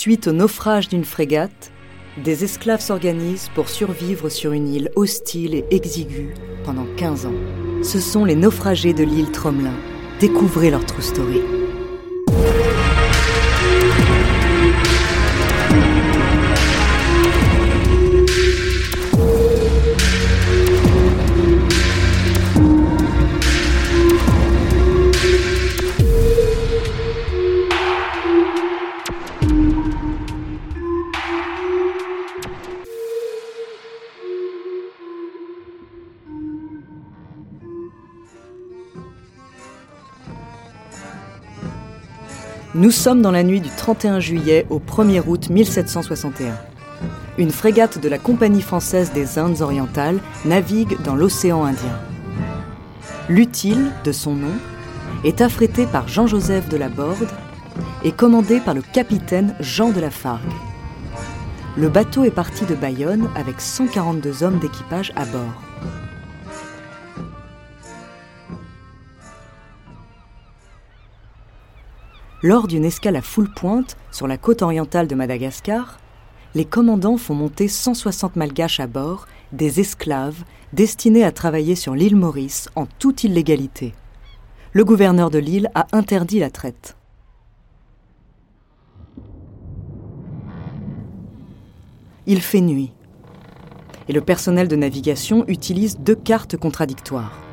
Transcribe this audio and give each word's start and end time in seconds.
Suite 0.00 0.28
au 0.28 0.32
naufrage 0.32 0.88
d'une 0.88 1.04
frégate, 1.04 1.72
des 2.24 2.42
esclaves 2.42 2.80
s'organisent 2.80 3.50
pour 3.54 3.68
survivre 3.68 4.30
sur 4.30 4.52
une 4.52 4.66
île 4.66 4.90
hostile 4.96 5.54
et 5.54 5.66
exiguë 5.70 6.32
pendant 6.64 6.86
15 6.96 7.26
ans. 7.26 7.34
Ce 7.82 8.00
sont 8.00 8.24
les 8.24 8.34
naufragés 8.34 8.94
de 8.94 9.04
l'île 9.04 9.30
Tromelin. 9.30 9.76
Découvrez 10.18 10.70
leur 10.70 10.86
true 10.86 11.02
story. 11.02 11.42
Nous 42.80 42.90
sommes 42.90 43.20
dans 43.20 43.30
la 43.30 43.42
nuit 43.42 43.60
du 43.60 43.68
31 43.68 44.20
juillet 44.20 44.64
au 44.70 44.78
1er 44.78 45.22
août 45.26 45.50
1761. 45.50 46.54
Une 47.36 47.50
frégate 47.50 47.98
de 47.98 48.08
la 48.08 48.16
Compagnie 48.16 48.62
française 48.62 49.12
des 49.12 49.38
Indes 49.38 49.60
orientales 49.60 50.18
navigue 50.46 50.96
dans 51.02 51.14
l'océan 51.14 51.66
Indien. 51.66 52.00
L'Utile, 53.28 53.92
de 54.02 54.12
son 54.12 54.32
nom, 54.32 54.54
est 55.24 55.42
affrété 55.42 55.84
par 55.84 56.08
Jean-Joseph 56.08 56.70
de 56.70 56.78
la 56.78 56.88
Borde 56.88 57.28
et 58.02 58.12
commandé 58.12 58.60
par 58.60 58.72
le 58.72 58.80
capitaine 58.80 59.54
Jean 59.60 59.90
de 59.90 60.00
la 60.00 60.10
Fargue. 60.10 60.40
Le 61.76 61.90
bateau 61.90 62.24
est 62.24 62.30
parti 62.30 62.64
de 62.64 62.74
Bayonne 62.74 63.28
avec 63.36 63.60
142 63.60 64.42
hommes 64.42 64.58
d'équipage 64.58 65.12
à 65.16 65.26
bord. 65.26 65.69
Lors 72.42 72.66
d'une 72.66 72.86
escale 72.86 73.16
à 73.16 73.22
full 73.22 73.50
pointe 73.50 73.98
sur 74.10 74.26
la 74.26 74.38
côte 74.38 74.62
orientale 74.62 75.06
de 75.06 75.14
Madagascar, 75.14 75.98
les 76.54 76.64
commandants 76.64 77.18
font 77.18 77.34
monter 77.34 77.68
160 77.68 78.36
malgaches 78.36 78.80
à 78.80 78.86
bord, 78.86 79.26
des 79.52 79.78
esclaves 79.78 80.42
destinés 80.72 81.22
à 81.22 81.32
travailler 81.32 81.74
sur 81.74 81.94
l'île 81.94 82.16
Maurice 82.16 82.70
en 82.76 82.86
toute 82.86 83.24
illégalité. 83.24 83.92
Le 84.72 84.84
gouverneur 84.86 85.30
de 85.30 85.38
l'île 85.38 85.70
a 85.74 85.86
interdit 85.92 86.38
la 86.38 86.48
traite. 86.48 86.96
Il 92.26 92.40
fait 92.40 92.60
nuit 92.62 92.92
et 94.08 94.12
le 94.12 94.20
personnel 94.22 94.66
de 94.66 94.76
navigation 94.76 95.44
utilise 95.46 95.98
deux 95.98 96.14
cartes 96.14 96.56
contradictoires 96.56 97.49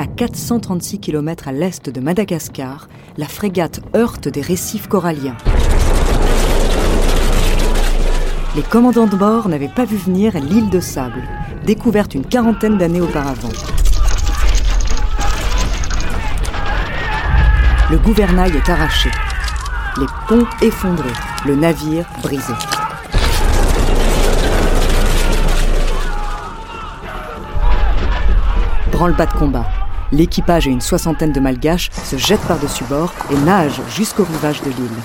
à 0.00 0.06
436 0.06 0.98
km 0.98 1.48
à 1.48 1.52
l'est 1.52 1.90
de 1.90 2.00
Madagascar, 2.00 2.88
la 3.18 3.26
frégate 3.26 3.80
heurte 3.94 4.28
des 4.28 4.40
récifs 4.40 4.86
coralliens. 4.86 5.36
Les 8.56 8.62
commandants 8.62 9.06
de 9.06 9.14
bord 9.14 9.50
n'avaient 9.50 9.68
pas 9.68 9.84
vu 9.84 9.98
venir 9.98 10.32
l'île 10.40 10.70
de 10.70 10.80
sable, 10.80 11.22
découverte 11.66 12.14
une 12.14 12.24
quarantaine 12.24 12.78
d'années 12.78 13.02
auparavant. 13.02 13.50
Le 17.90 17.98
gouvernail 17.98 18.56
est 18.56 18.70
arraché, 18.70 19.10
les 19.98 20.06
ponts 20.26 20.46
effondrés, 20.62 21.10
le 21.44 21.56
navire 21.56 22.06
brisé. 22.22 22.54
Branle-bas 28.92 29.26
de 29.26 29.32
combat. 29.32 29.79
L'équipage 30.12 30.66
et 30.66 30.70
une 30.70 30.80
soixantaine 30.80 31.32
de 31.32 31.38
malgaches 31.38 31.90
se 31.92 32.16
jettent 32.16 32.46
par-dessus 32.48 32.84
bord 32.84 33.14
et 33.30 33.36
nagent 33.44 33.80
jusqu'au 33.88 34.24
rivage 34.24 34.60
de 34.62 34.70
l'île. 34.70 34.98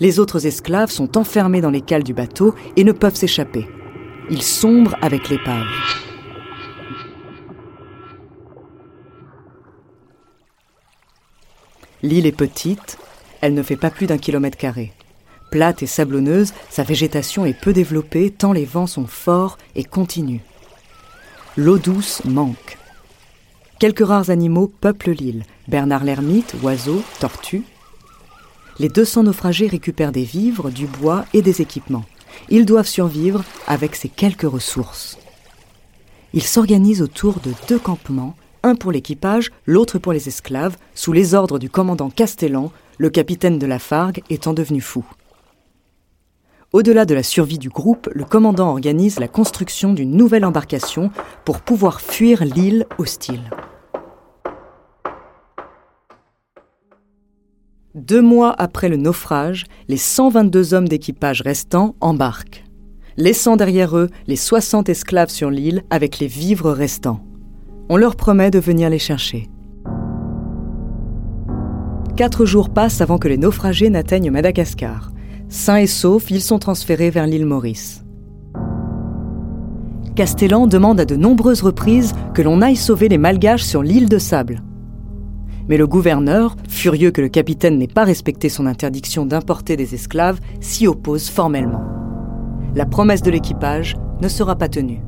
Les 0.00 0.18
autres 0.18 0.46
esclaves 0.46 0.90
sont 0.90 1.18
enfermés 1.18 1.60
dans 1.60 1.70
les 1.70 1.80
cales 1.82 2.02
du 2.02 2.14
bateau 2.14 2.54
et 2.76 2.84
ne 2.84 2.92
peuvent 2.92 3.14
s'échapper. 3.14 3.66
Ils 4.30 4.42
sombrent 4.42 4.96
avec 5.02 5.28
l'épave. 5.28 5.66
L'île 12.02 12.26
est 12.26 12.36
petite, 12.36 12.98
elle 13.40 13.54
ne 13.54 13.62
fait 13.62 13.76
pas 13.76 13.90
plus 13.90 14.06
d'un 14.06 14.18
kilomètre 14.18 14.58
carré. 14.58 14.92
Plate 15.50 15.82
et 15.82 15.86
sablonneuse, 15.86 16.52
sa 16.70 16.82
végétation 16.82 17.46
est 17.46 17.58
peu 17.58 17.72
développée 17.72 18.30
tant 18.30 18.52
les 18.52 18.64
vents 18.64 18.86
sont 18.86 19.06
forts 19.06 19.58
et 19.74 19.84
continus. 19.84 20.40
L'eau 21.56 21.78
douce 21.78 22.22
manque. 22.24 22.78
Quelques 23.78 24.06
rares 24.06 24.30
animaux 24.30 24.72
peuplent 24.80 25.12
l'île. 25.12 25.44
Bernard 25.68 26.04
l'ermite, 26.04 26.54
oiseaux, 26.62 27.02
tortues. 27.20 27.64
Les 28.78 28.88
200 28.88 29.24
naufragés 29.24 29.66
récupèrent 29.66 30.12
des 30.12 30.24
vivres, 30.24 30.70
du 30.70 30.86
bois 30.86 31.24
et 31.32 31.42
des 31.42 31.62
équipements. 31.62 32.04
Ils 32.48 32.66
doivent 32.66 32.88
survivre 32.88 33.44
avec 33.66 33.94
ces 33.94 34.08
quelques 34.08 34.50
ressources. 34.50 35.18
Ils 36.34 36.42
s'organisent 36.42 37.02
autour 37.02 37.40
de 37.40 37.52
deux 37.68 37.78
campements, 37.78 38.36
un 38.62 38.74
pour 38.74 38.92
l'équipage, 38.92 39.50
l'autre 39.64 39.98
pour 39.98 40.12
les 40.12 40.28
esclaves, 40.28 40.76
sous 40.94 41.12
les 41.12 41.34
ordres 41.34 41.58
du 41.58 41.70
commandant 41.70 42.10
Castellan, 42.10 42.72
le 42.98 43.10
capitaine 43.10 43.58
de 43.58 43.66
la 43.66 43.78
Fargue 43.78 44.22
étant 44.28 44.52
devenu 44.52 44.80
fou. 44.80 45.04
Au-delà 46.72 47.04
de 47.04 47.14
la 47.14 47.22
survie 47.22 47.58
du 47.58 47.68
groupe, 47.68 48.08
le 48.12 48.24
commandant 48.24 48.70
organise 48.70 49.20
la 49.20 49.28
construction 49.28 49.92
d'une 49.92 50.10
nouvelle 50.10 50.44
embarcation 50.44 51.10
pour 51.44 51.60
pouvoir 51.60 52.00
fuir 52.00 52.44
l'île 52.44 52.86
hostile. 52.98 53.50
Deux 57.94 58.20
mois 58.20 58.54
après 58.58 58.88
le 58.88 58.96
naufrage, 58.96 59.64
les 59.88 59.96
122 59.96 60.74
hommes 60.74 60.88
d'équipage 60.88 61.40
restants 61.40 61.94
embarquent, 62.00 62.64
laissant 63.16 63.56
derrière 63.56 63.96
eux 63.96 64.10
les 64.26 64.36
60 64.36 64.88
esclaves 64.88 65.30
sur 65.30 65.50
l'île 65.50 65.82
avec 65.88 66.18
les 66.18 66.26
vivres 66.26 66.72
restants. 66.72 67.20
On 67.88 67.96
leur 67.96 68.16
promet 68.16 68.50
de 68.50 68.58
venir 68.58 68.90
les 68.90 68.98
chercher. 68.98 69.48
Quatre 72.16 72.44
jours 72.44 72.70
passent 72.70 73.00
avant 73.00 73.18
que 73.18 73.28
les 73.28 73.38
naufragés 73.38 73.88
n'atteignent 73.88 74.30
Madagascar. 74.30 75.10
Sains 75.48 75.76
et 75.76 75.86
saufs, 75.86 76.30
ils 76.30 76.42
sont 76.42 76.58
transférés 76.58 77.10
vers 77.10 77.26
l'île 77.26 77.46
Maurice. 77.46 78.04
Castellan 80.16 80.66
demande 80.66 80.98
à 80.98 81.04
de 81.04 81.14
nombreuses 81.14 81.62
reprises 81.62 82.14
que 82.34 82.42
l'on 82.42 82.62
aille 82.62 82.76
sauver 82.76 83.08
les 83.08 83.18
malgaches 83.18 83.62
sur 83.62 83.82
l'île 83.82 84.08
de 84.08 84.18
sable. 84.18 84.62
Mais 85.68 85.76
le 85.76 85.86
gouverneur, 85.86 86.56
furieux 86.68 87.10
que 87.10 87.20
le 87.20 87.28
capitaine 87.28 87.78
n'ait 87.78 87.86
pas 87.86 88.04
respecté 88.04 88.48
son 88.48 88.66
interdiction 88.66 89.26
d'importer 89.26 89.76
des 89.76 89.94
esclaves, 89.94 90.40
s'y 90.60 90.86
oppose 90.86 91.28
formellement. 91.28 91.82
La 92.74 92.86
promesse 92.86 93.22
de 93.22 93.30
l'équipage 93.30 93.96
ne 94.20 94.28
sera 94.28 94.56
pas 94.56 94.68
tenu. 94.68 95.00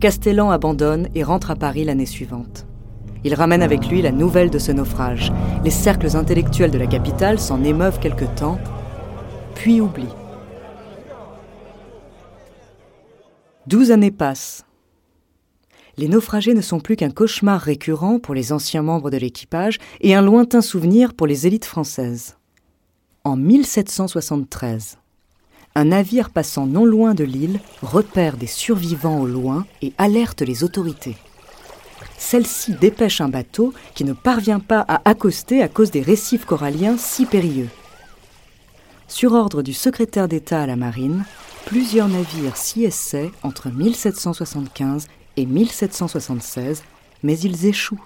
Castellan 0.00 0.50
abandonne 0.50 1.08
et 1.14 1.22
rentre 1.22 1.50
à 1.50 1.56
Paris 1.56 1.84
l'année 1.84 2.06
suivante. 2.06 2.65
Il 3.26 3.34
ramène 3.34 3.62
avec 3.62 3.88
lui 3.88 4.02
la 4.02 4.12
nouvelle 4.12 4.50
de 4.50 4.60
ce 4.60 4.70
naufrage. 4.70 5.32
Les 5.64 5.72
cercles 5.72 6.16
intellectuels 6.16 6.70
de 6.70 6.78
la 6.78 6.86
capitale 6.86 7.40
s'en 7.40 7.64
émeuvent 7.64 7.98
quelque 7.98 8.24
temps, 8.36 8.56
puis 9.56 9.80
oublient. 9.80 10.14
Douze 13.66 13.90
années 13.90 14.12
passent. 14.12 14.64
Les 15.96 16.06
naufragés 16.06 16.54
ne 16.54 16.60
sont 16.60 16.78
plus 16.78 16.94
qu'un 16.94 17.10
cauchemar 17.10 17.60
récurrent 17.60 18.20
pour 18.20 18.32
les 18.32 18.52
anciens 18.52 18.82
membres 18.82 19.10
de 19.10 19.16
l'équipage 19.16 19.78
et 20.00 20.14
un 20.14 20.22
lointain 20.22 20.60
souvenir 20.60 21.12
pour 21.12 21.26
les 21.26 21.48
élites 21.48 21.64
françaises. 21.64 22.36
En 23.24 23.34
1773, 23.34 24.98
un 25.74 25.84
navire 25.86 26.30
passant 26.30 26.68
non 26.68 26.84
loin 26.84 27.12
de 27.14 27.24
l'île 27.24 27.58
repère 27.82 28.36
des 28.36 28.46
survivants 28.46 29.18
au 29.18 29.26
loin 29.26 29.66
et 29.82 29.94
alerte 29.98 30.42
les 30.42 30.62
autorités. 30.62 31.16
Celle-ci 32.18 32.72
dépêche 32.72 33.20
un 33.20 33.28
bateau 33.28 33.72
qui 33.94 34.04
ne 34.04 34.12
parvient 34.12 34.60
pas 34.60 34.84
à 34.88 35.08
accoster 35.08 35.62
à 35.62 35.68
cause 35.68 35.90
des 35.90 36.02
récifs 36.02 36.44
coralliens 36.44 36.96
si 36.96 37.26
périlleux. 37.26 37.68
Sur 39.08 39.34
ordre 39.34 39.62
du 39.62 39.72
secrétaire 39.72 40.28
d'État 40.28 40.62
à 40.62 40.66
la 40.66 40.76
marine, 40.76 41.24
plusieurs 41.64 42.08
navires 42.08 42.56
s'y 42.56 42.84
essaient 42.84 43.30
entre 43.42 43.70
1775 43.70 45.06
et 45.36 45.46
1776, 45.46 46.82
mais 47.22 47.38
ils 47.38 47.66
échouent. 47.66 48.00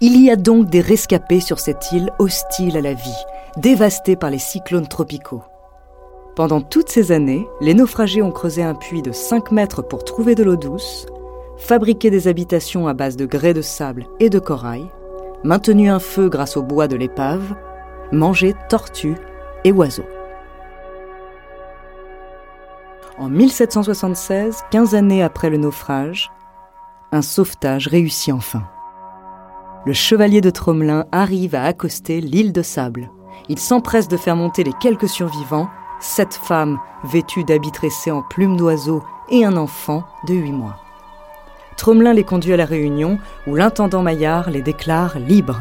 Il 0.00 0.20
y 0.20 0.30
a 0.30 0.36
donc 0.36 0.68
des 0.68 0.80
rescapés 0.80 1.40
sur 1.40 1.60
cette 1.60 1.92
île 1.92 2.10
hostile 2.18 2.76
à 2.76 2.80
la 2.80 2.92
vie, 2.92 3.24
dévastée 3.56 4.16
par 4.16 4.30
les 4.30 4.38
cyclones 4.38 4.88
tropicaux. 4.88 5.44
Pendant 6.34 6.62
toutes 6.62 6.88
ces 6.88 7.12
années, 7.12 7.46
les 7.60 7.74
naufragés 7.74 8.22
ont 8.22 8.30
creusé 8.30 8.62
un 8.62 8.74
puits 8.74 9.02
de 9.02 9.12
5 9.12 9.52
mètres 9.52 9.82
pour 9.82 10.02
trouver 10.02 10.34
de 10.34 10.42
l'eau 10.42 10.56
douce, 10.56 11.06
fabriqué 11.58 12.10
des 12.10 12.26
habitations 12.26 12.88
à 12.88 12.94
base 12.94 13.16
de 13.16 13.26
grès 13.26 13.52
de 13.52 13.60
sable 13.60 14.06
et 14.18 14.30
de 14.30 14.38
corail, 14.38 14.86
maintenu 15.44 15.90
un 15.90 15.98
feu 15.98 16.30
grâce 16.30 16.56
au 16.56 16.62
bois 16.62 16.88
de 16.88 16.96
l'épave, 16.96 17.54
mangé 18.12 18.54
tortues 18.70 19.16
et 19.64 19.72
oiseaux. 19.72 20.06
En 23.18 23.28
1776, 23.28 24.64
15 24.70 24.94
années 24.94 25.22
après 25.22 25.50
le 25.50 25.58
naufrage, 25.58 26.32
un 27.12 27.20
sauvetage 27.22 27.88
réussit 27.88 28.32
enfin. 28.32 28.62
Le 29.84 29.92
chevalier 29.92 30.40
de 30.40 30.48
Tromelin 30.48 31.04
arrive 31.12 31.54
à 31.54 31.64
accoster 31.64 32.22
l'île 32.22 32.52
de 32.52 32.62
sable. 32.62 33.10
Il 33.50 33.58
s'empresse 33.58 34.08
de 34.08 34.16
faire 34.16 34.36
monter 34.36 34.64
les 34.64 34.72
quelques 34.80 35.08
survivants, 35.08 35.68
sept 36.02 36.34
femmes 36.34 36.78
vêtues 37.04 37.44
d'habits 37.44 37.72
tressés 37.72 38.10
en 38.10 38.22
plumes 38.22 38.56
d'oiseaux 38.56 39.02
et 39.30 39.44
un 39.44 39.56
enfant 39.56 40.04
de 40.26 40.34
huit 40.34 40.52
mois. 40.52 40.76
Tromelin 41.76 42.12
les 42.12 42.24
conduit 42.24 42.52
à 42.52 42.56
la 42.56 42.66
Réunion 42.66 43.18
où 43.46 43.54
l'intendant 43.54 44.02
Maillard 44.02 44.50
les 44.50 44.62
déclare 44.62 45.18
libres. 45.18 45.60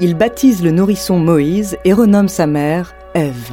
Il 0.00 0.14
baptise 0.14 0.62
le 0.62 0.72
nourrisson 0.72 1.18
Moïse 1.18 1.78
et 1.84 1.92
renomme 1.92 2.28
sa 2.28 2.46
mère 2.46 2.94
Ève. 3.14 3.52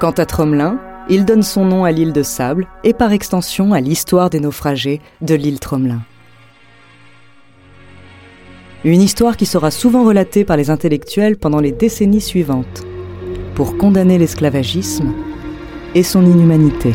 Quant 0.00 0.10
à 0.10 0.26
Tromelin, 0.26 0.78
il 1.08 1.24
donne 1.24 1.42
son 1.42 1.64
nom 1.64 1.84
à 1.84 1.92
l'île 1.92 2.12
de 2.12 2.22
Sable 2.22 2.66
et 2.84 2.92
par 2.92 3.12
extension 3.12 3.72
à 3.72 3.80
l'histoire 3.80 4.30
des 4.30 4.40
naufragés 4.40 5.00
de 5.20 5.34
l'île 5.34 5.60
Tromelin. 5.60 6.00
Une 8.84 9.02
histoire 9.02 9.36
qui 9.36 9.46
sera 9.46 9.70
souvent 9.70 10.04
relatée 10.04 10.44
par 10.44 10.56
les 10.56 10.70
intellectuels 10.70 11.36
pendant 11.36 11.60
les 11.60 11.72
décennies 11.72 12.20
suivantes, 12.20 12.84
pour 13.58 13.76
condamner 13.76 14.18
l'esclavagisme 14.18 15.12
et 15.96 16.04
son 16.04 16.24
inhumanité. 16.24 16.94